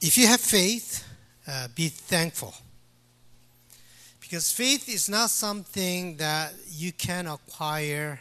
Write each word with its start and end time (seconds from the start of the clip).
If 0.00 0.16
you 0.16 0.26
have 0.28 0.40
faith, 0.40 1.04
uh, 1.46 1.68
be 1.74 1.88
thankful. 1.88 2.54
Because 4.20 4.52
faith 4.52 4.88
is 4.88 5.08
not 5.08 5.30
something 5.30 6.16
that 6.18 6.52
you 6.70 6.92
can 6.92 7.26
acquire 7.26 8.20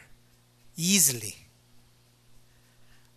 easily. 0.76 1.36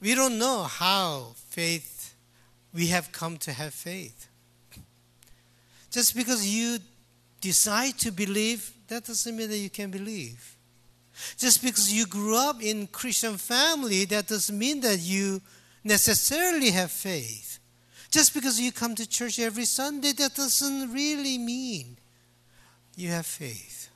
We 0.01 0.15
don't 0.15 0.38
know 0.38 0.65
how 0.65 1.35
faith, 1.51 2.15
we 2.75 2.88
have 2.88 3.12
come 3.12 3.36
to 3.38 3.52
have 3.52 3.73
faith. 3.73 4.29
Just 5.90 6.14
because 6.14 6.46
you 6.46 6.79
decide 7.40 7.98
to 7.98 8.11
believe, 8.11 8.72
that 8.88 9.04
doesn't 9.04 9.36
mean 9.36 9.48
that 9.48 9.58
you 9.58 9.70
can 9.70 9.90
believe. 9.90 10.56
Just 11.36 11.62
because 11.62 11.92
you 11.92 12.06
grew 12.06 12.36
up 12.36 12.62
in 12.62 12.86
Christian 12.86 13.36
family, 13.36 14.04
that 14.06 14.27
doesn't 14.27 14.58
mean 14.58 14.80
that 14.80 14.98
you 15.00 15.40
necessarily 15.82 16.70
have 16.70 16.90
faith. 16.90 17.50
Just 18.11 18.34
because 18.34 18.60
you 18.60 18.73
come 18.73 18.95
to 18.96 19.09
church 19.09 19.38
every 19.38 19.64
Sunday, 19.64 20.12
that 20.12 20.34
doesn't 20.34 20.92
really 20.92 21.38
mean 21.38 21.96
you 22.96 23.09
have 23.10 23.27
faith. 23.27 23.88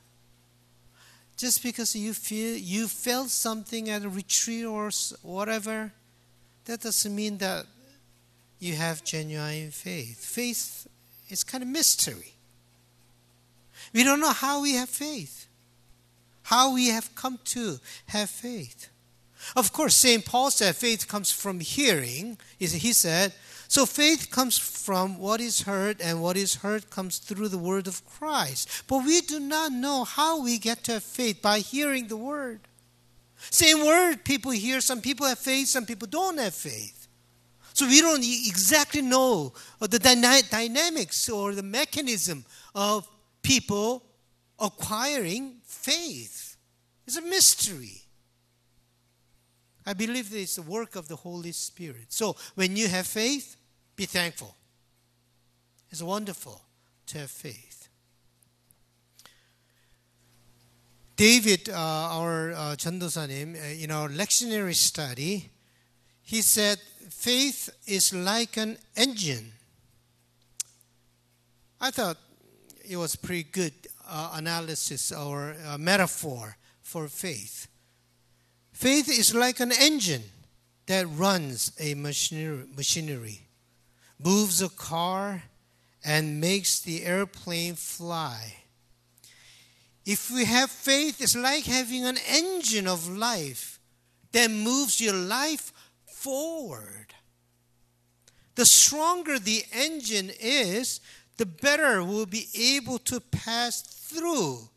Just 1.36 1.62
because 1.62 1.96
you 1.96 2.14
feel 2.14 2.56
you 2.56 2.86
felt 2.86 3.28
something 3.28 3.90
at 3.90 4.04
a 4.04 4.08
retreat 4.08 4.64
or 4.64 4.90
whatever, 5.22 5.92
that 6.66 6.80
doesn't 6.80 7.14
mean 7.14 7.38
that 7.38 7.66
you 8.60 8.74
have 8.76 9.02
genuine 9.02 9.72
faith. 9.72 10.24
Faith 10.24 10.86
is 11.28 11.42
kind 11.42 11.62
of 11.62 11.68
mystery. 11.68 12.34
We 13.92 14.04
don't 14.04 14.20
know 14.20 14.32
how 14.32 14.62
we 14.62 14.74
have 14.74 14.88
faith, 14.88 15.48
how 16.44 16.72
we 16.72 16.88
have 16.88 17.14
come 17.16 17.40
to 17.46 17.78
have 18.06 18.30
faith. 18.30 18.88
Of 19.56 19.72
course, 19.72 19.96
St. 19.96 20.24
Paul 20.24 20.50
said 20.50 20.76
faith 20.76 21.08
comes 21.08 21.30
from 21.30 21.60
hearing. 21.60 22.38
He 22.58 22.92
said, 22.92 23.34
so 23.68 23.86
faith 23.86 24.30
comes 24.30 24.58
from 24.58 25.18
what 25.18 25.40
is 25.40 25.62
heard, 25.62 26.00
and 26.00 26.22
what 26.22 26.36
is 26.36 26.56
heard 26.56 26.90
comes 26.90 27.18
through 27.18 27.48
the 27.48 27.58
word 27.58 27.86
of 27.86 28.04
Christ. 28.04 28.84
But 28.86 29.04
we 29.04 29.20
do 29.20 29.40
not 29.40 29.72
know 29.72 30.04
how 30.04 30.42
we 30.42 30.58
get 30.58 30.84
to 30.84 30.92
have 30.94 31.02
faith 31.02 31.40
by 31.42 31.60
hearing 31.60 32.08
the 32.08 32.16
word. 32.16 32.60
Same 33.50 33.84
word 33.84 34.24
people 34.24 34.52
hear, 34.52 34.80
some 34.80 35.00
people 35.00 35.26
have 35.26 35.38
faith, 35.38 35.68
some 35.68 35.86
people 35.86 36.08
don't 36.08 36.38
have 36.38 36.54
faith. 36.54 37.08
So 37.72 37.86
we 37.86 38.00
don't 38.00 38.22
exactly 38.22 39.02
know 39.02 39.52
uh, 39.80 39.88
the 39.88 39.98
dynamics 39.98 41.28
or 41.28 41.54
the 41.54 41.62
mechanism 41.62 42.44
of 42.74 43.08
people 43.42 44.04
acquiring 44.60 45.56
faith. 45.64 46.56
It's 47.06 47.16
a 47.16 47.22
mystery. 47.22 48.03
I 49.86 49.92
believe 49.92 50.30
that 50.30 50.40
it's 50.40 50.56
the 50.56 50.62
work 50.62 50.96
of 50.96 51.08
the 51.08 51.16
Holy 51.16 51.52
Spirit. 51.52 52.06
So 52.08 52.36
when 52.54 52.76
you 52.76 52.88
have 52.88 53.06
faith, 53.06 53.56
be 53.96 54.06
thankful. 54.06 54.54
It's 55.90 56.02
wonderful 56.02 56.60
to 57.06 57.18
have 57.18 57.30
faith. 57.30 57.88
David, 61.16 61.68
uh, 61.68 61.74
our 61.74 62.52
uh, 62.52 62.76
uh, 62.76 63.26
in 63.78 63.90
our 63.90 64.08
lectionary 64.08 64.74
study, 64.74 65.50
he 66.22 66.42
said, 66.42 66.78
faith 67.10 67.70
is 67.86 68.12
like 68.12 68.56
an 68.56 68.76
engine. 68.96 69.52
I 71.80 71.90
thought 71.92 72.16
it 72.88 72.96
was 72.96 73.14
pretty 73.14 73.44
good 73.44 73.74
uh, 74.08 74.32
analysis 74.34 75.12
or 75.12 75.54
uh, 75.66 75.78
metaphor 75.78 76.56
for 76.82 77.06
faith. 77.08 77.68
Faith 78.74 79.08
is 79.08 79.32
like 79.32 79.60
an 79.60 79.70
engine 79.72 80.24
that 80.86 81.06
runs 81.06 81.72
a 81.78 81.94
machinery, 81.94 83.40
moves 84.22 84.60
a 84.60 84.68
car, 84.68 85.44
and 86.04 86.40
makes 86.40 86.80
the 86.80 87.04
airplane 87.04 87.76
fly. 87.76 88.56
If 90.04 90.30
we 90.30 90.44
have 90.44 90.70
faith, 90.70 91.22
it's 91.22 91.36
like 91.36 91.64
having 91.64 92.04
an 92.04 92.18
engine 92.28 92.86
of 92.88 93.08
life 93.08 93.78
that 94.32 94.50
moves 94.50 95.00
your 95.00 95.14
life 95.14 95.72
forward. 96.06 97.14
The 98.56 98.66
stronger 98.66 99.38
the 99.38 99.62
engine 99.72 100.30
is, 100.40 101.00
the 101.36 101.46
better 101.46 102.02
we'll 102.02 102.26
be 102.26 102.48
able 102.54 102.98
to 102.98 103.20
pass 103.20 103.82
through 103.82 104.68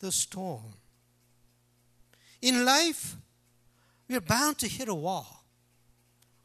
the 0.00 0.10
storm. 0.10 0.74
In 2.42 2.64
life, 2.64 3.16
we 4.08 4.16
are 4.16 4.20
bound 4.20 4.58
to 4.58 4.68
hit 4.68 4.88
a 4.88 4.94
wall. 4.94 5.44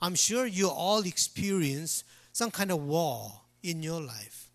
I'm 0.02 0.16
sure 0.16 0.46
you 0.46 0.70
all 0.70 1.06
experience 1.06 2.04
some 2.32 2.52
kind 2.52 2.72
of 2.72 2.82
wall 2.84 3.50
in 3.64 3.84
your 3.84 4.02
life. 4.02 4.50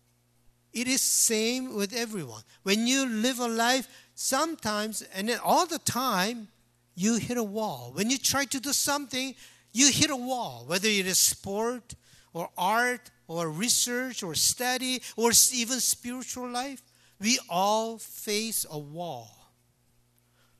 It 0.73 0.87
is 0.87 1.01
same 1.01 1.75
with 1.75 1.93
everyone. 1.93 2.41
When 2.63 2.87
you 2.87 3.07
live 3.07 3.39
a 3.39 3.47
life, 3.47 3.87
sometimes 4.15 5.03
and 5.13 5.31
all 5.43 5.65
the 5.65 5.79
time, 5.79 6.47
you 6.95 7.15
hit 7.15 7.37
a 7.37 7.43
wall. 7.43 7.91
When 7.93 8.09
you 8.09 8.17
try 8.17 8.45
to 8.45 8.59
do 8.59 8.73
something, 8.73 9.35
you 9.71 9.91
hit 9.91 10.09
a 10.09 10.15
wall, 10.15 10.63
whether 10.67 10.87
it 10.87 11.05
is 11.05 11.19
sport 11.19 11.95
or 12.33 12.49
art 12.57 13.11
or 13.27 13.49
research 13.49 14.23
or 14.23 14.33
study 14.35 15.01
or 15.15 15.31
even 15.53 15.79
spiritual 15.79 16.49
life. 16.49 16.81
We 17.19 17.39
all 17.49 17.97
face 17.97 18.65
a 18.69 18.79
wall. 18.79 19.29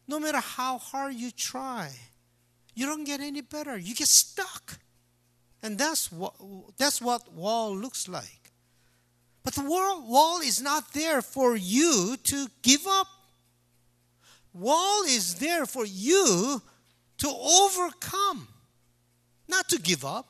No 0.07 0.19
matter 0.19 0.39
how 0.39 0.77
hard 0.77 1.15
you 1.15 1.31
try, 1.31 1.91
you 2.75 2.85
don't 2.85 3.05
get 3.05 3.21
any 3.21 3.41
better. 3.41 3.77
You 3.77 3.95
get 3.95 4.07
stuck. 4.07 4.79
And 5.63 5.77
that's 5.77 6.11
what, 6.11 6.33
that's 6.77 7.01
what 7.01 7.33
wall 7.33 7.75
looks 7.75 8.07
like. 8.07 8.51
But 9.43 9.55
the 9.55 9.63
wall 9.63 10.03
wall 10.07 10.41
is 10.41 10.61
not 10.61 10.93
there 10.93 11.21
for 11.21 11.55
you 11.55 12.17
to 12.23 12.47
give 12.61 12.85
up. 12.87 13.07
Wall 14.53 15.03
is 15.03 15.35
there 15.35 15.65
for 15.65 15.85
you 15.85 16.61
to 17.19 17.27
overcome, 17.27 18.47
not 19.47 19.69
to 19.69 19.79
give 19.79 20.03
up. 20.03 20.27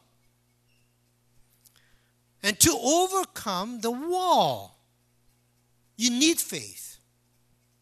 And 2.43 2.59
to 2.59 2.77
overcome 2.81 3.81
the 3.81 3.91
wall, 3.91 4.77
you 5.97 6.11
need 6.11 6.39
faith. 6.39 6.97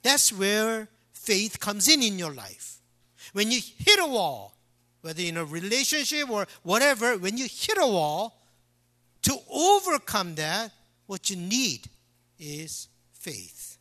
That's 0.04 0.32
where 0.32 0.88
faith 1.14 1.60
comes 1.60 1.88
in 1.88 2.02
in 2.02 2.20
your 2.20 2.34
life. 2.34 2.73
When 3.34 3.52
you 3.52 3.60
hit 3.78 4.00
a 4.00 4.06
wall, 4.06 4.56
whether 5.02 5.22
in 5.22 5.38
a 5.38 5.46
relationship 5.46 6.30
or 6.30 6.48
whatever, 6.64 7.18
when 7.18 7.38
you 7.38 7.46
hit 7.46 7.78
a 7.78 7.88
wall, 7.88 8.40
to 9.24 9.38
overcome 9.52 10.36
that, 10.36 10.72
what 11.08 11.30
you 11.30 11.36
need 11.36 11.88
is 12.40 12.88
faith. 13.12 13.78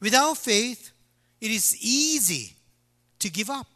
Without 0.00 0.36
faith, 0.36 0.92
it 1.40 1.50
is 1.50 1.76
easy 1.80 2.54
to 3.18 3.30
give 3.30 3.50
up. 3.50 3.66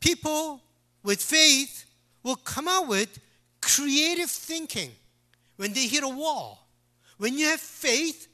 People 0.00 0.60
with 1.02 1.22
faith 1.22 1.84
will 2.22 2.36
come 2.36 2.68
out 2.68 2.88
with 2.88 3.18
creative 3.60 4.30
thinking 4.30 4.90
when 5.56 5.72
they 5.72 5.86
hit 5.86 6.02
a 6.02 6.08
wall. 6.08 6.66
When 7.18 7.36
you 7.36 7.46
have 7.46 7.60
faith, 7.60 8.26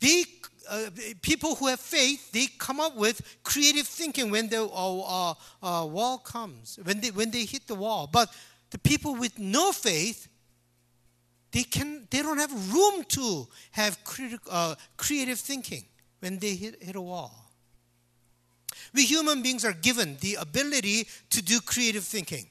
they 0.00 0.24
uh, 0.68 0.90
people 1.22 1.54
who 1.54 1.66
have 1.68 1.80
faith, 1.80 2.32
they 2.32 2.46
come 2.58 2.80
up 2.80 2.96
with 2.96 3.20
creative 3.42 3.86
thinking 3.86 4.30
when 4.30 4.48
the 4.48 4.62
uh, 4.64 5.30
uh, 5.30 5.34
uh, 5.62 5.86
wall 5.86 6.18
comes, 6.18 6.78
when 6.82 7.00
they, 7.00 7.10
when 7.10 7.30
they 7.30 7.44
hit 7.44 7.66
the 7.66 7.74
wall. 7.74 8.08
But 8.10 8.32
the 8.70 8.78
people 8.78 9.14
with 9.14 9.38
no 9.38 9.72
faith, 9.72 10.28
they, 11.52 11.62
can, 11.62 12.06
they 12.10 12.22
don't 12.22 12.38
have 12.38 12.72
room 12.72 13.04
to 13.04 13.48
have 13.72 14.02
criti- 14.04 14.38
uh, 14.50 14.74
creative 14.96 15.38
thinking 15.38 15.84
when 16.20 16.38
they 16.38 16.54
hit, 16.54 16.82
hit 16.82 16.96
a 16.96 17.00
wall. 17.00 17.50
We 18.92 19.04
human 19.04 19.42
beings 19.42 19.64
are 19.64 19.72
given 19.72 20.16
the 20.20 20.36
ability 20.36 21.06
to 21.30 21.42
do 21.42 21.60
creative 21.60 22.04
thinking. 22.04 22.46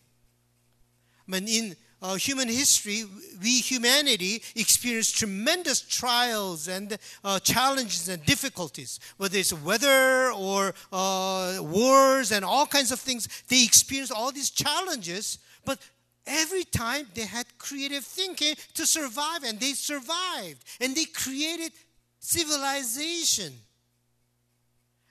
I 1.28 1.32
mean, 1.32 1.48
in 1.48 1.76
uh, 2.06 2.16
human 2.16 2.48
history, 2.48 3.04
we 3.42 3.60
humanity 3.62 4.42
experience 4.56 5.12
tremendous 5.12 5.82
trials 5.82 6.68
and 6.68 6.98
uh, 7.24 7.40
challenges 7.40 8.10
and 8.10 8.24
difficulties, 8.26 9.00
whether 9.18 9.40
it's 9.40 9.54
weather 9.54 10.32
or 10.32 10.76
uh, 10.94 11.58
wars 11.62 12.32
and 12.32 12.46
all 12.46 12.68
kinds 12.68 12.92
of 12.92 13.00
things. 13.00 13.28
They 13.48 13.64
experience 13.64 14.12
all 14.12 14.32
these 14.32 14.52
challenges, 14.52 15.40
but 15.66 15.80
every 16.28 16.64
time 16.64 17.08
they 17.16 17.26
had 17.26 17.46
creative 17.58 18.04
thinking 18.04 18.56
to 18.76 18.86
survive, 18.86 19.44
and 19.44 19.60
they 19.60 19.74
survived, 19.74 20.64
and 20.80 20.96
they 20.96 21.06
created 21.06 21.72
civilization. 22.20 23.54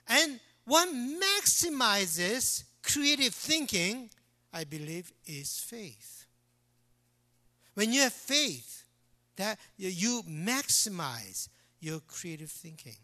And 0.06 0.38
what 0.64 0.88
maximizes 0.90 2.62
creative 2.84 3.34
thinking, 3.34 4.10
I 4.52 4.62
believe, 4.62 5.12
is 5.26 5.58
faith. 5.58 6.13
When 7.74 7.92
you 7.92 8.02
have 8.02 8.12
faith, 8.12 8.84
that 9.36 9.58
you 9.76 10.22
maximize 10.28 11.48
your 11.80 12.00
creative 12.00 12.50
thinking. 12.50 12.96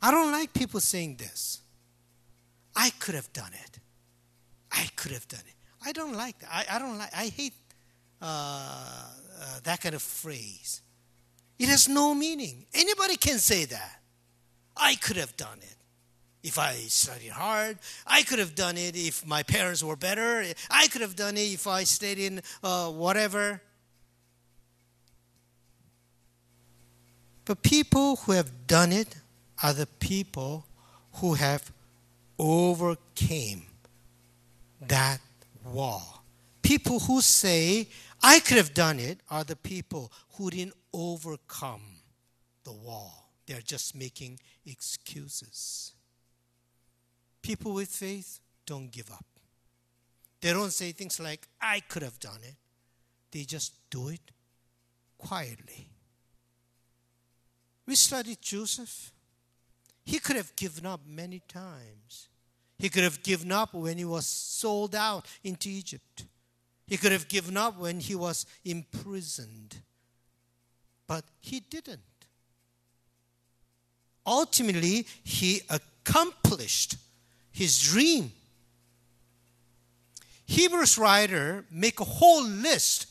I 0.00 0.10
don't 0.10 0.30
like 0.30 0.52
people 0.52 0.80
saying 0.80 1.16
this. 1.16 1.60
I 2.76 2.90
could 2.98 3.14
have 3.14 3.32
done 3.32 3.50
it. 3.52 3.78
I 4.72 4.88
could 4.96 5.12
have 5.12 5.28
done 5.28 5.42
it. 5.46 5.54
I 5.84 5.92
don't 5.92 6.14
like 6.14 6.38
that. 6.40 6.48
I, 6.50 6.76
I 6.76 6.78
don't 6.78 6.98
like, 6.98 7.14
I 7.14 7.26
hate 7.26 7.52
uh, 8.22 8.24
uh, 8.26 9.60
that 9.64 9.80
kind 9.80 9.94
of 9.94 10.02
phrase. 10.02 10.80
It 11.58 11.68
has 11.68 11.88
no 11.88 12.14
meaning. 12.14 12.66
Anybody 12.72 13.16
can 13.16 13.38
say 13.38 13.64
that. 13.66 14.00
I 14.76 14.96
could 14.96 15.16
have 15.16 15.36
done 15.36 15.58
it 15.60 15.76
if 16.44 16.58
I 16.58 16.74
studied 16.74 17.30
hard. 17.30 17.78
I 18.06 18.22
could 18.22 18.38
have 18.38 18.54
done 18.54 18.76
it 18.76 18.94
if 18.94 19.26
my 19.26 19.42
parents 19.42 19.82
were 19.82 19.96
better. 19.96 20.44
I 20.70 20.86
could 20.88 21.00
have 21.00 21.16
done 21.16 21.36
it 21.38 21.54
if 21.54 21.66
I 21.66 21.84
stayed 21.84 22.18
in 22.18 22.42
uh, 22.62 22.90
whatever. 22.90 23.62
But 27.46 27.62
people 27.62 28.16
who 28.16 28.32
have 28.32 28.66
done 28.66 28.92
it 28.92 29.16
are 29.62 29.72
the 29.72 29.86
people 29.86 30.66
who 31.14 31.34
have 31.34 31.72
overcame 32.38 33.62
that 34.82 35.20
wall. 35.64 36.24
People 36.62 37.00
who 37.00 37.22
say, 37.22 37.88
I 38.22 38.40
could 38.40 38.58
have 38.58 38.74
done 38.74 38.98
it, 38.98 39.20
are 39.30 39.44
the 39.44 39.56
people 39.56 40.12
who 40.34 40.50
didn't 40.50 40.74
overcome 40.92 41.82
the 42.64 42.72
wall. 42.72 43.30
They're 43.46 43.60
just 43.60 43.94
making 43.94 44.40
excuses. 44.66 45.93
People 47.44 47.74
with 47.74 47.90
faith 47.90 48.40
don't 48.64 48.90
give 48.90 49.10
up. 49.10 49.26
They 50.40 50.50
don't 50.54 50.72
say 50.72 50.92
things 50.92 51.20
like, 51.20 51.46
I 51.60 51.80
could 51.80 52.00
have 52.00 52.18
done 52.18 52.38
it. 52.42 52.54
They 53.30 53.42
just 53.42 53.74
do 53.90 54.08
it 54.08 54.22
quietly. 55.18 55.90
We 57.86 57.96
studied 57.96 58.40
Joseph. 58.40 59.12
He 60.06 60.20
could 60.20 60.36
have 60.36 60.56
given 60.56 60.86
up 60.86 61.02
many 61.06 61.42
times. 61.46 62.28
He 62.78 62.88
could 62.88 63.02
have 63.02 63.22
given 63.22 63.52
up 63.52 63.74
when 63.74 63.98
he 63.98 64.06
was 64.06 64.24
sold 64.24 64.94
out 64.94 65.26
into 65.42 65.68
Egypt. 65.68 66.24
He 66.86 66.96
could 66.96 67.12
have 67.12 67.28
given 67.28 67.58
up 67.58 67.78
when 67.78 68.00
he 68.00 68.14
was 68.14 68.46
imprisoned. 68.64 69.82
But 71.06 71.26
he 71.40 71.60
didn't. 71.60 72.00
Ultimately, 74.26 75.06
he 75.22 75.60
accomplished 75.68 76.96
his 77.54 77.80
dream. 77.80 78.32
Hebrews 80.44 80.98
writer 80.98 81.64
make 81.70 82.00
a 82.00 82.04
whole 82.04 82.44
list 82.44 83.06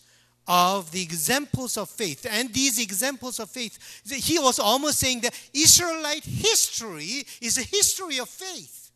of 0.47 0.91
the 0.91 1.01
examples 1.01 1.77
of 1.77 1.89
faith. 1.89 2.27
And 2.29 2.53
these 2.53 2.77
examples 2.77 3.39
of 3.39 3.49
faith, 3.49 4.03
he 4.05 4.37
was 4.37 4.59
almost 4.59 4.99
saying 4.99 5.21
that 5.21 5.39
Israelite 5.53 6.25
history 6.25 7.25
is 7.41 7.57
a 7.57 7.63
history 7.63 8.19
of 8.19 8.27
faith. 8.27 8.91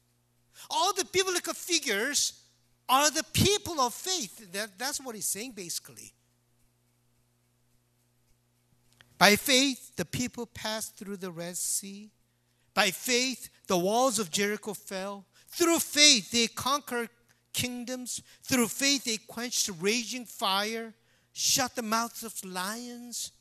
All 0.70 0.94
the 0.94 1.06
biblical 1.06 1.54
figures 1.54 2.34
are 2.90 3.10
the 3.10 3.24
people 3.32 3.80
of 3.80 3.94
faith. 3.94 4.52
That, 4.52 4.78
that's 4.78 5.00
what 5.00 5.16
he's 5.16 5.28
saying 5.28 5.54
basically. 5.54 6.12
By 9.18 9.38
faith, 9.38 9.96
the 9.96 10.06
people 10.06 10.46
passed 10.46 10.98
through 10.98 11.18
the 11.18 11.32
Red 11.32 11.58
Sea. 11.58 12.12
By 12.74 12.92
faith, 12.92 13.50
the 13.68 13.78
walls 13.78 14.20
of 14.20 14.30
Jericho 14.30 14.74
fell. 14.74 15.26
Through 15.50 15.80
faith, 15.80 16.32
they 16.32 16.48
conquered 16.48 17.10
kingdoms. 17.54 18.22
Through 18.44 18.68
faith, 18.68 19.06
they 19.06 19.18
quenched 19.18 19.70
raging 19.80 20.26
fire 20.26 20.94
shut 21.38 21.76
the 21.76 21.84
mouths 21.84 22.24
of 22.24 22.34
lions. 22.44 23.32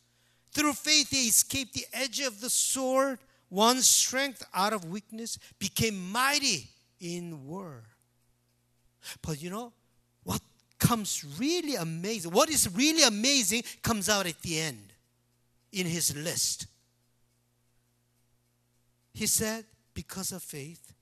Through 0.53 0.75
faith, 0.75 1.11
they 1.11 1.25
escaped 1.25 1.73
the 1.73 1.87
edge 1.95 2.21
of 2.21 2.41
the 2.41 2.51
sword. 2.51 3.19
Won 3.49 3.81
strength 3.81 4.45
out 4.53 4.73
of 4.73 4.85
weakness, 4.85 5.39
became 5.59 6.11
mighty 6.11 6.69
in 7.01 7.47
war. 7.47 7.85
But 9.23 9.41
you 9.41 9.51
know, 9.51 9.73
what 10.25 10.41
comes 10.79 11.25
really 11.39 11.77
amazing, 11.77 12.33
what 12.33 12.51
is 12.51 12.69
really 12.75 13.05
amazing 13.05 13.63
comes 13.83 14.09
out 14.09 14.27
at 14.27 14.43
the 14.43 14.59
end 14.59 14.93
in 15.73 15.87
his 15.87 16.15
list. 16.17 16.67
He 19.15 19.27
said, 19.27 19.65
because 19.95 20.33
of 20.33 20.43
faith, 20.43 20.93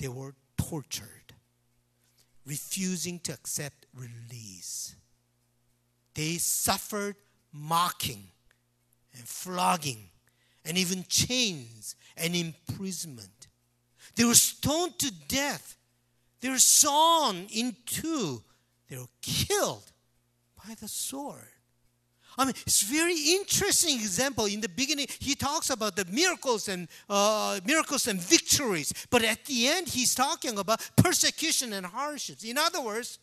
they 0.00 0.08
were 0.08 0.34
tortured, 0.56 1.34
refusing 2.46 3.18
to 3.20 3.32
accept 3.34 3.84
release. 3.94 4.96
They 6.14 6.38
suffered 6.38 7.16
mocking 7.52 8.24
and 9.14 9.28
flogging 9.28 10.08
and 10.64 10.78
even 10.78 11.04
chains 11.06 11.96
and 12.16 12.34
imprisonment. 12.34 13.48
They 14.16 14.24
were 14.24 14.34
stoned 14.34 14.98
to 15.00 15.12
death. 15.28 15.76
They 16.40 16.48
were 16.48 16.58
sawn 16.58 17.46
in 17.52 17.76
two. 17.84 18.42
They 18.88 18.96
were 18.96 19.04
killed 19.20 19.92
by 20.56 20.74
the 20.80 20.88
sword. 20.88 21.48
I 22.40 22.46
mean, 22.46 22.54
it's 22.66 22.82
very 22.82 23.14
interesting 23.34 23.96
example. 23.96 24.46
In 24.46 24.62
the 24.62 24.68
beginning, 24.68 25.06
he 25.18 25.34
talks 25.34 25.68
about 25.68 25.94
the 25.94 26.06
miracles 26.06 26.68
and 26.68 26.88
uh, 27.08 27.60
miracles 27.66 28.08
and 28.08 28.18
victories, 28.18 28.94
but 29.10 29.22
at 29.22 29.44
the 29.44 29.68
end, 29.68 29.88
he's 29.88 30.14
talking 30.14 30.58
about 30.58 30.80
persecution 30.96 31.74
and 31.74 31.84
hardships. 31.84 32.42
In 32.42 32.56
other 32.56 32.80
words, 32.80 33.18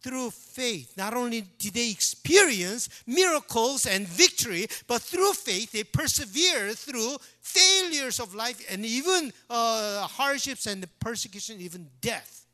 through 0.00 0.30
faith. 0.30 0.96
Not 0.96 1.14
only 1.14 1.42
did 1.58 1.74
they 1.74 1.90
experience 1.90 2.88
miracles 3.06 3.86
and 3.86 4.06
victory, 4.06 4.66
but 4.86 5.02
through 5.02 5.32
faith 5.32 5.72
they 5.72 5.84
persevere 5.84 6.72
through 6.72 7.16
failures 7.40 8.20
of 8.20 8.34
life 8.34 8.64
and 8.70 8.84
even 8.84 9.32
uh, 9.50 10.06
hardships 10.06 10.66
and 10.66 10.86
persecution, 11.00 11.60
even 11.60 11.88
death. 12.00 12.46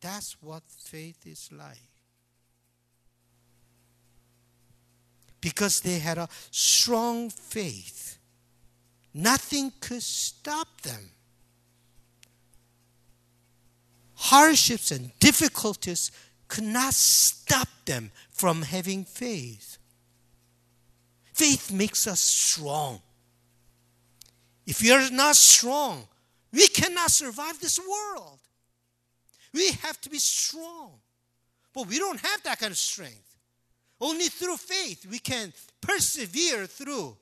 That's 0.00 0.36
what 0.40 0.62
faith 0.68 1.26
is 1.26 1.50
like. 1.52 1.97
Because 5.40 5.80
they 5.80 5.98
had 5.98 6.18
a 6.18 6.28
strong 6.50 7.30
faith, 7.30 8.18
nothing 9.14 9.72
could 9.80 10.02
stop 10.02 10.80
them 10.82 11.10
hardships 14.18 14.90
and 14.90 15.16
difficulties 15.20 16.10
could 16.48 16.64
not 16.64 16.92
stop 16.92 17.68
them 17.84 18.10
from 18.30 18.62
having 18.62 19.04
faith. 19.04 19.78
Faith 21.32 21.70
makes 21.70 22.06
us 22.06 22.20
strong. 22.20 23.00
If 24.66 24.84
are 24.90 25.10
not 25.10 25.36
strong, 25.36 26.08
we 26.52 26.66
cannot 26.66 27.10
survive 27.10 27.60
this 27.60 27.78
world. 27.78 28.40
We 29.54 29.70
have 29.82 30.00
to 30.00 30.10
be 30.10 30.18
strong. 30.18 31.00
But 31.72 31.86
we 31.86 31.98
don't 31.98 32.20
have 32.20 32.42
that 32.42 32.58
kind 32.58 32.72
of 32.72 32.78
strength. 32.78 33.27
Only 34.00 34.28
through 34.28 34.56
faith 34.56 35.06
we 35.10 35.18
can 35.18 35.52
persevere 35.80 36.66
through 36.66 37.16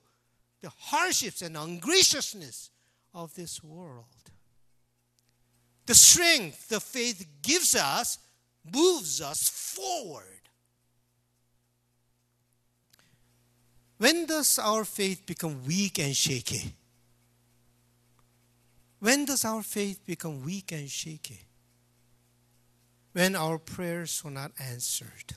the 0.61 0.71
hardships 0.79 1.43
and 1.43 1.57
ungraciousness 1.57 2.71
of 3.15 3.35
this 3.35 3.63
world. 3.63 4.05
The 5.87 5.95
strength 5.95 6.69
the 6.69 6.81
faith 6.81 7.27
gives 7.43 7.75
us 7.75 8.19
moves 8.73 9.21
us 9.21 9.49
forward. 9.49 10.25
When 13.99 14.27
does 14.27 14.59
our 14.59 14.85
faith 14.85 15.25
become 15.25 15.65
weak 15.65 15.99
and 15.99 16.15
shaky? 16.15 16.75
When 18.99 19.25
does 19.25 19.45
our 19.45 19.63
faith 19.63 20.05
become 20.05 20.45
weak 20.45 20.73
and 20.73 20.91
shaky? 20.91 21.41
When 23.13 23.35
our 23.35 23.59
prayers 23.59 24.23
were 24.23 24.31
not 24.31 24.53
answered 24.59 25.37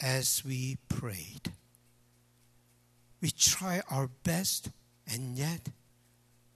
as 0.00 0.42
we 0.44 0.78
prayed. 0.88 1.52
We 3.20 3.30
try 3.30 3.82
our 3.90 4.08
best, 4.24 4.70
and 5.06 5.36
yet 5.36 5.68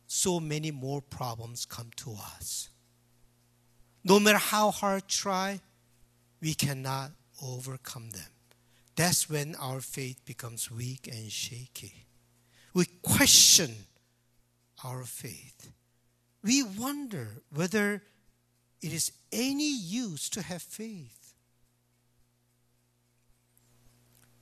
so 0.07 0.41
many 0.41 0.71
more 0.71 1.03
problems 1.03 1.67
come 1.67 1.91
to 1.97 2.13
us. 2.37 2.71
No 4.03 4.21
matter 4.21 4.39
how 4.39 4.71
hard 4.71 5.09
try, 5.09 5.61
we 6.41 6.55
cannot 6.55 7.11
overcome 7.43 8.11
them. 8.11 8.31
That's 8.97 9.29
when 9.29 9.55
our 9.57 9.81
faith 9.81 10.25
becomes 10.25 10.71
weak 10.71 11.09
and 11.11 11.31
shaky. 11.31 12.07
We 12.75 12.87
question 13.03 13.75
our 14.85 15.05
faith. 15.05 15.71
We 16.43 16.63
wonder 16.63 17.29
whether 17.53 18.03
it 18.83 18.93
is 18.93 19.13
any 19.33 19.75
use 19.75 20.29
to 20.31 20.43
have 20.43 20.63
faith. 20.63 21.24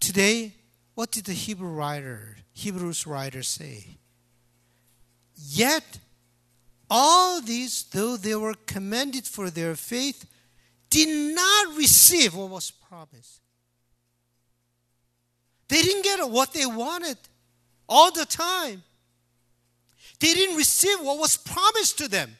Today, 0.02 0.52
what 0.96 1.12
did 1.12 1.26
the 1.26 1.32
Hebrew 1.32 1.68
writer, 1.68 2.36
Hebrews 2.54 3.06
writer 3.06 3.44
say? 3.44 3.86
Yet 5.36 6.00
all 6.90 7.40
these, 7.40 7.84
though 7.84 8.16
they 8.16 8.34
were 8.34 8.54
commended 8.66 9.26
for 9.26 9.48
their 9.48 9.76
faith, 9.76 10.26
did 10.90 11.36
not 11.36 11.76
receive 11.76 12.34
what 12.34 12.50
was 12.50 12.72
promised. 12.72 13.42
They 15.68 15.80
didn't 15.82 16.02
get 16.02 16.28
what 16.28 16.52
they 16.52 16.66
wanted 16.66 17.18
all 17.88 18.10
the 18.10 18.26
time. 18.26 18.82
They 20.18 20.34
didn't 20.34 20.56
receive 20.56 20.98
what 21.00 21.20
was 21.20 21.36
promised 21.36 21.98
to 21.98 22.08
them. 22.08 22.36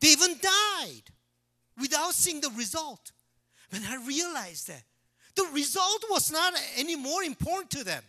They 0.00 0.08
even 0.08 0.34
died. 0.42 1.02
without 1.80 2.14
seeing 2.14 2.40
the 2.40 2.50
result. 2.50 3.12
When 3.70 3.84
I 3.84 4.04
realized 4.04 4.66
that, 4.66 4.82
the 5.34 5.46
result 5.52 6.04
was 6.10 6.30
not 6.30 6.54
any 6.76 6.96
more 6.96 7.22
important 7.22 7.70
to 7.70 7.84
them. 7.84 8.02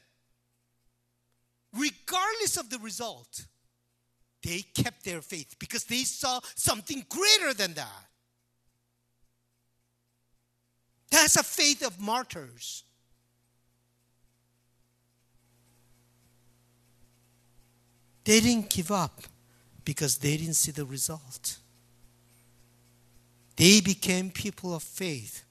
Regardless 1.73 2.57
of 2.57 2.69
the 2.69 2.79
result, 2.79 3.45
they 4.43 4.61
kept 4.61 5.05
their 5.05 5.21
faith 5.21 5.55
because 5.59 5.85
they 5.85 6.03
saw 6.03 6.39
something 6.55 7.05
greater 7.09 7.53
than 7.53 7.73
that. 7.75 8.05
That's 11.09 11.35
a 11.35 11.43
faith 11.43 11.85
of 11.85 11.99
martyrs. 11.99 12.83
They 18.23 18.39
didn't 18.39 18.69
give 18.69 18.91
up 18.91 19.23
because 19.83 20.17
they 20.17 20.37
didn't 20.37 20.53
see 20.53 20.71
the 20.71 20.85
result. 20.85 21.57
They 23.55 23.81
became 23.81 24.31
people 24.31 24.73
of 24.75 24.83
faith 24.83 25.43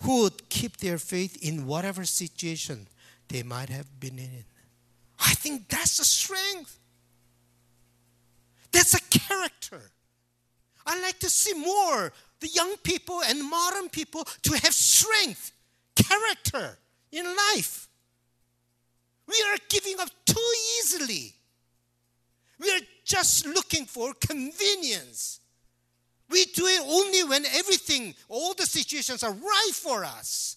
who 0.00 0.22
would 0.22 0.48
keep 0.48 0.78
their 0.78 0.98
faith 0.98 1.36
in 1.42 1.66
whatever 1.66 2.04
situation 2.04 2.86
they 3.28 3.42
might 3.42 3.68
have 3.68 4.00
been 4.00 4.18
in. 4.18 4.44
I 5.18 5.34
think 5.34 5.68
that's 5.68 5.98
a 5.98 6.04
strength. 6.04 6.78
That's 8.72 8.94
a 8.94 9.00
character. 9.10 9.80
I 10.86 11.00
like 11.02 11.18
to 11.20 11.30
see 11.30 11.52
more 11.54 12.12
the 12.40 12.48
young 12.48 12.76
people 12.82 13.20
and 13.26 13.48
modern 13.48 13.88
people 13.88 14.24
to 14.42 14.52
have 14.52 14.72
strength, 14.72 15.52
character 15.94 16.78
in 17.10 17.24
life. 17.54 17.88
We 19.26 19.34
are 19.50 19.58
giving 19.68 20.00
up 20.00 20.08
too 20.24 20.52
easily. 20.78 21.34
We 22.58 22.70
are 22.70 22.80
just 23.04 23.46
looking 23.46 23.84
for 23.84 24.14
convenience. 24.14 25.40
We 26.30 26.44
do 26.46 26.66
it 26.66 26.82
only 26.86 27.24
when 27.24 27.44
everything, 27.46 28.14
all 28.28 28.54
the 28.54 28.66
situations 28.66 29.22
are 29.22 29.32
right 29.32 29.70
for 29.72 30.04
us. 30.04 30.56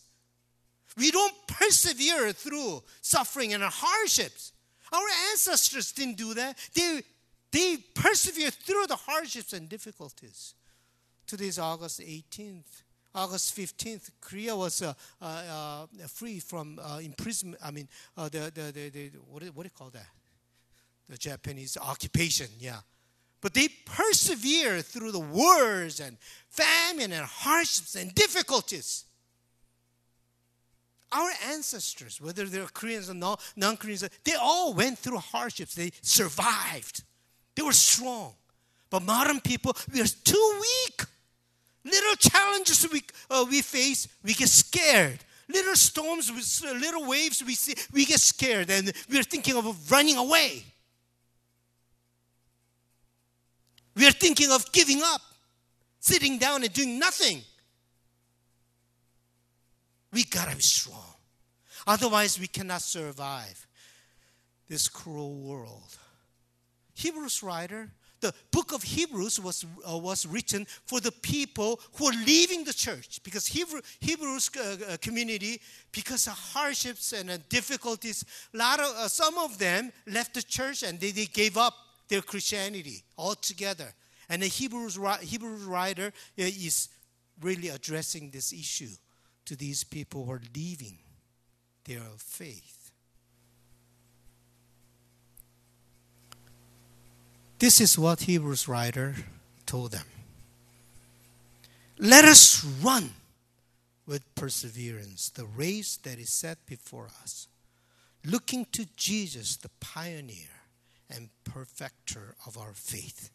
We 0.98 1.12
don't 1.12 1.34
persevere 1.48 2.34
through 2.34 2.84
suffering 3.02 3.54
and 3.54 3.64
hardships. 3.64 4.52
Our 4.92 5.08
ancestors 5.32 5.94
didn't 5.94 6.18
do 6.18 6.34
that. 6.34 6.58
They, 6.74 7.02
they 7.52 7.78
persevered 7.96 8.54
through 8.54 8.88
the 8.88 8.98
hardships 8.98 9.54
and 9.54 9.70
difficulties. 9.70 10.54
Today 11.26 11.48
is 11.48 11.60
August 11.60 12.02
18th. 12.02 12.84
August 13.14 13.58
15th, 13.58 14.10
Korea 14.22 14.56
was 14.56 14.82
uh, 14.82 14.94
uh, 15.22 15.26
uh, 15.26 15.86
free 16.08 16.40
from 16.40 16.80
uh, 16.82 17.00
imprisonment. 17.00 17.62
I 17.64 17.72
mean, 17.72 17.88
uh, 18.16 18.30
the, 18.30 18.52
the, 18.54 18.72
the, 18.74 18.90
the, 18.90 19.12
what, 19.30 19.44
what 19.44 19.64
do 19.64 19.68
you 19.68 19.78
call 19.78 19.90
that? 19.90 20.08
The 21.10 21.18
Japanese 21.18 21.78
occupation, 21.78 22.48
yeah. 22.58 22.78
But 23.42 23.56
they 23.56 23.68
persevere 23.68 24.82
through 24.82 25.12
the 25.12 25.20
wars 25.20 26.00
and 26.00 26.18
famine 26.50 27.12
and 27.12 27.26
hardships 27.26 27.96
and 27.96 28.14
difficulties. 28.14 29.06
Our 31.12 31.32
ancestors, 31.50 32.22
whether 32.22 32.46
they're 32.46 32.68
Koreans 32.68 33.10
or 33.10 33.16
non 33.16 33.78
Koreans, 33.78 34.08
they 34.24 34.36
all 34.36 34.74
went 34.74 35.00
through 35.00 35.18
hardships. 35.18 35.76
They 35.76 35.92
survived. 36.02 37.04
They 37.56 37.64
were 37.64 37.74
strong. 37.74 38.34
But 38.90 39.04
modern 39.04 39.42
people, 39.42 39.76
we 39.92 40.02
are 40.02 40.06
too 40.06 40.60
weak. 40.62 41.02
Little 41.84 42.16
challenges 42.16 42.88
we, 42.92 43.02
uh, 43.30 43.46
we 43.50 43.62
face, 43.62 44.08
we 44.24 44.34
get 44.34 44.50
scared. 44.50 45.20
Little 45.50 45.76
storms, 45.76 46.62
little 46.64 47.08
waves 47.08 47.44
we 47.44 47.56
see, 47.56 47.74
we 47.92 48.06
get 48.06 48.20
scared 48.20 48.70
and 48.70 48.94
we're 49.10 49.24
thinking 49.24 49.56
of 49.56 49.92
running 49.92 50.16
away. 50.18 50.64
We 53.96 54.08
are 54.08 54.12
thinking 54.12 54.52
of 54.52 54.72
giving 54.72 55.02
up, 55.04 55.22
sitting 56.00 56.38
down 56.38 56.64
and 56.64 56.72
doing 56.74 56.98
nothing. 56.98 57.42
We 60.14 60.24
gotta 60.24 60.56
be 60.56 60.62
strong. 60.62 61.16
Otherwise, 61.88 62.40
we 62.40 62.48
cannot 62.48 62.82
survive 62.82 63.68
this 64.70 64.88
cruel 64.88 65.36
world. 65.36 65.98
Hebrews 66.94 67.42
writer, 67.44 67.90
the 68.22 68.34
book 68.52 68.72
of 68.72 68.84
Hebrews 68.84 69.40
was, 69.40 69.66
uh, 69.90 69.98
was 69.98 70.26
written 70.26 70.68
for 70.86 71.00
the 71.00 71.12
people 71.12 71.80
who 71.94 72.06
are 72.06 72.26
leaving 72.26 72.64
the 72.64 72.74
church 72.74 73.20
because 73.24 73.48
Hebrew, 73.48 73.82
Hebrews 74.00 74.52
uh, 74.56 74.78
uh, 74.88 74.98
community, 75.02 75.60
because 75.92 76.28
of 76.28 76.34
hardships 76.34 77.14
and 77.14 77.32
uh, 77.32 77.38
difficulties, 77.50 78.24
a 78.54 78.58
lot 78.58 78.80
of, 78.80 78.86
uh, 78.96 79.08
some 79.08 79.38
of 79.40 79.58
them 79.58 79.92
left 80.06 80.36
the 80.36 80.44
church 80.44 80.84
and 80.84 81.00
they, 81.00 81.12
they 81.12 81.26
gave 81.26 81.58
up 81.58 81.74
their 82.12 82.22
Christianity 82.22 83.04
altogether. 83.18 83.94
And 84.28 84.42
the 84.42 84.48
Hebrews, 84.48 85.00
Hebrews 85.22 85.64
writer 85.64 86.08
uh, 86.08 86.44
is 86.44 86.90
really 87.42 87.70
addressing 87.70 88.32
this 88.32 88.52
issue 88.52 88.90
to 89.46 89.56
these 89.56 89.86
people 89.86 90.26
who 90.26 90.34
are 90.34 90.42
leaving 90.54 90.98
their 91.86 92.02
faith. 92.18 92.92
This 97.60 97.80
is 97.80 97.98
what 97.98 98.22
Hebrews 98.22 98.68
writer 98.68 99.16
told 99.66 99.92
them. 99.92 100.06
Let 101.98 102.26
us 102.26 102.62
run 102.84 103.12
with 104.06 104.36
perseverance 104.36 105.30
the 105.30 105.46
race 105.46 105.96
that 106.04 106.20
is 106.20 106.34
set 106.34 106.66
before 106.66 107.08
us, 107.24 107.48
looking 108.26 108.66
to 108.74 108.86
Jesus, 108.98 109.56
the 109.56 109.70
pioneer 109.80 110.61
and 111.14 111.30
perfecter 111.44 112.36
of 112.46 112.58
our 112.58 112.74
faith, 112.74 113.30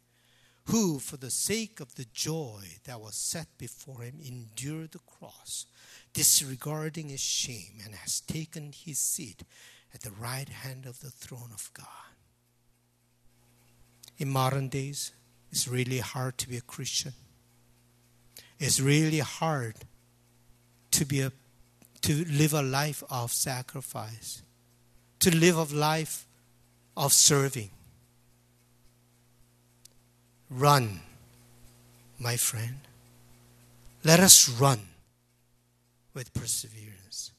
who, 0.67 0.99
for 0.99 1.17
the 1.17 1.31
sake 1.31 1.81
of 1.81 1.95
the 1.95 2.07
joy 2.13 2.63
that 2.85 3.01
was 3.01 3.15
set 3.15 3.47
before 3.59 4.03
him, 4.03 4.19
endured 4.25 4.93
the 4.93 4.99
cross, 5.01 5.67
disregarding 6.13 7.09
his 7.09 7.21
shame, 7.21 7.81
and 7.85 7.95
has 7.95 8.21
taken 8.21 8.73
his 8.73 8.99
seat 8.99 9.43
at 9.95 10.03
the 10.03 10.11
right 10.11 10.49
hand 10.49 10.87
of 10.87 11.01
the 11.01 11.11
throne 11.11 11.51
of 11.53 11.71
God. 11.73 11.87
In 14.19 14.29
modern 14.29 14.69
days, 14.69 15.13
it's 15.53 15.69
really 15.69 15.99
hard 15.99 16.39
to 16.39 16.49
be 16.49 16.57
a 16.57 16.63
Christian. 16.63 17.13
It's 18.59 18.81
really 18.81 19.21
hard 19.21 19.77
to 20.93 21.05
be 21.05 21.21
a 21.21 21.33
to 22.03 22.25
live 22.27 22.55
a 22.55 22.63
life 22.63 23.03
of 23.11 23.33
sacrifice, 23.33 24.43
to 25.19 25.35
live 25.35 25.57
a 25.57 25.77
life 25.77 26.27
of 26.97 27.13
serving. 27.13 27.71
Run, 30.49 31.01
my 32.19 32.37
friend. 32.37 32.79
Let 34.05 34.21
us 34.21 34.49
run 34.49 34.81
with 36.15 36.33
perseverance. 36.33 37.33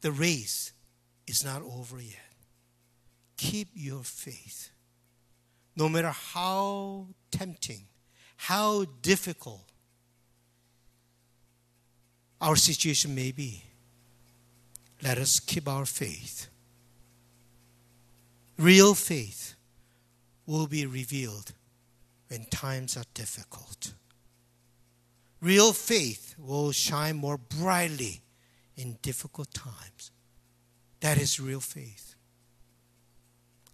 The 0.00 0.12
race 0.12 0.72
is 1.26 1.44
not 1.44 1.62
over 1.62 2.00
yet. 2.00 2.16
Keep 3.36 3.68
your 3.74 4.02
faith. 4.02 4.70
No 5.76 5.88
matter 5.88 6.10
how 6.10 7.06
tempting, 7.30 7.84
how 8.36 8.84
difficult 9.00 9.64
our 12.40 12.56
situation 12.56 13.14
may 13.14 13.30
be, 13.30 13.62
let 15.02 15.18
us 15.18 15.40
keep 15.40 15.68
our 15.68 15.86
faith 15.86 16.48
Real 18.62 18.94
faith 18.94 19.56
will 20.46 20.68
be 20.68 20.86
revealed 20.86 21.52
when 22.28 22.44
times 22.44 22.96
are 22.96 23.02
difficult. 23.12 23.92
Real 25.40 25.72
faith 25.72 26.36
will 26.38 26.70
shine 26.70 27.16
more 27.16 27.38
brightly 27.38 28.20
in 28.76 28.98
difficult 29.02 29.52
times. 29.52 30.12
That 31.00 31.20
is 31.20 31.40
real 31.40 31.58
faith. 31.58 32.14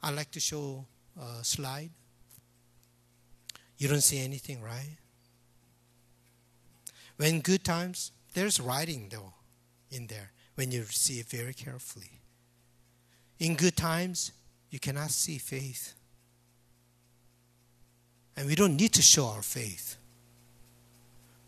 I'd 0.03 0.15
like 0.15 0.31
to 0.31 0.41
show 0.41 0.87
a 1.21 1.45
slide. 1.45 1.91
You 3.77 3.89
don't 3.89 4.01
see 4.01 4.21
anything, 4.21 4.63
right? 4.63 4.97
When 7.19 7.41
good 7.41 7.63
times, 7.63 8.11
there's 8.33 8.59
writing 8.59 9.11
though 9.11 9.35
in 9.91 10.07
there 10.07 10.31
when 10.55 10.73
you 10.73 10.85
see 10.85 11.21
it 11.21 11.27
very 11.27 11.53
carefully. 11.53 12.23
In 13.39 13.55
good 13.55 13.77
times, 13.77 14.33
you 14.71 14.79
cannot 14.79 15.11
see 15.11 15.39
faith. 15.39 15.95
And 18.37 18.47
we 18.47 18.55
don't 18.55 18.77
need 18.77 18.93
to 18.95 19.03
show 19.03 19.27
our 19.27 19.43
faith. 19.43 19.97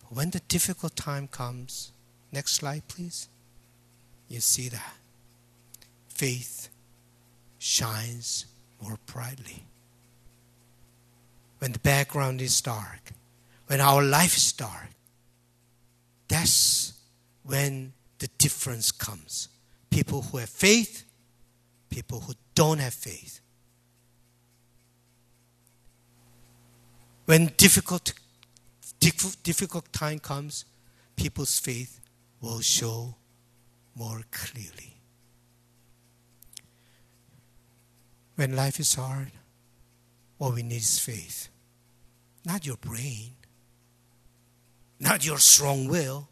But 0.00 0.16
when 0.16 0.30
the 0.30 0.40
difficult 0.40 0.96
time 0.96 1.28
comes, 1.28 1.92
next 2.32 2.52
slide, 2.52 2.88
please, 2.88 3.28
you 4.28 4.40
see 4.40 4.68
that 4.68 4.94
faith 6.08 6.68
shines 7.58 8.46
more 8.82 8.98
brightly. 9.06 9.64
When 11.58 11.72
the 11.72 11.78
background 11.78 12.40
is 12.40 12.60
dark, 12.60 13.12
when 13.66 13.80
our 13.80 14.02
life 14.02 14.36
is 14.36 14.52
dark, 14.52 14.88
that's 16.26 16.94
when 17.44 17.92
the 18.18 18.28
difference 18.38 18.90
comes. 18.90 19.48
People 19.90 20.22
who 20.22 20.38
have 20.38 20.48
faith 20.48 21.04
people 21.90 22.20
who 22.20 22.32
don't 22.60 22.78
have 22.78 22.92
faith. 22.92 23.40
When 27.24 27.46
difficult 27.56 28.12
difficult 29.00 29.90
time 29.94 30.18
comes, 30.18 30.66
people's 31.16 31.58
faith 31.58 32.00
will 32.42 32.60
show 32.60 33.14
more 33.94 34.20
clearly. 34.30 34.98
When 38.34 38.54
life 38.54 38.78
is 38.78 38.94
hard, 38.94 39.32
what 40.36 40.52
we 40.52 40.62
need 40.62 40.82
is 40.82 40.98
faith. 40.98 41.48
Not 42.44 42.66
your 42.66 42.76
brain, 42.76 43.36
not 44.98 45.24
your 45.24 45.38
strong 45.38 45.88
will. 45.88 46.28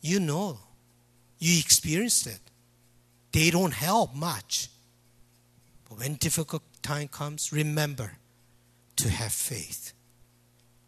You 0.00 0.20
know, 0.20 0.60
you 1.40 1.58
experienced 1.58 2.28
it. 2.28 2.51
They 3.32 3.50
don't 3.50 3.72
help 3.72 4.14
much. 4.14 4.68
But 5.88 5.98
when 5.98 6.14
difficult 6.14 6.62
time 6.82 7.08
comes, 7.08 7.52
remember 7.52 8.12
to 8.96 9.08
have 9.08 9.32
faith. 9.32 9.92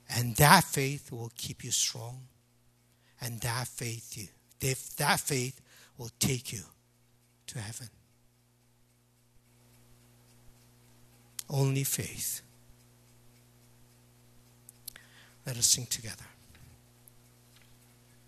And 0.09 0.37
that 0.37 0.65
faith 0.65 1.11
will 1.11 1.33
keep 1.37 1.65
you 1.65 1.71
strong. 1.71 2.21
And 3.21 3.41
that 3.41 3.67
faith, 3.67 4.17
you, 4.17 4.29
that 4.99 5.21
faith 5.21 5.61
will 5.97 6.11
take 6.19 6.53
you 6.53 6.61
to 7.47 7.59
heaven. 7.59 7.89
Only 11.49 11.85
faith. 11.85 12.43
Let 15.47 15.57
us 15.57 15.67
sing 15.67 15.87
together. 15.87 16.25